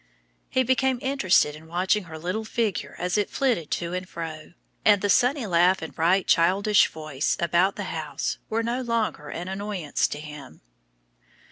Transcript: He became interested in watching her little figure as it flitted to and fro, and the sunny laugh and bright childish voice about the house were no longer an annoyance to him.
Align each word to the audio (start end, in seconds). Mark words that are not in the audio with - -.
He 0.49 0.63
became 0.63 0.97
interested 0.99 1.55
in 1.55 1.67
watching 1.67 2.05
her 2.05 2.17
little 2.17 2.43
figure 2.43 2.95
as 2.97 3.19
it 3.19 3.29
flitted 3.29 3.69
to 3.69 3.93
and 3.93 4.09
fro, 4.09 4.53
and 4.83 4.99
the 4.99 5.11
sunny 5.11 5.45
laugh 5.45 5.79
and 5.83 5.93
bright 5.93 6.25
childish 6.25 6.87
voice 6.87 7.37
about 7.39 7.75
the 7.75 7.83
house 7.93 8.39
were 8.49 8.63
no 8.63 8.81
longer 8.81 9.29
an 9.29 9.47
annoyance 9.47 10.07
to 10.07 10.19
him. 10.19 10.61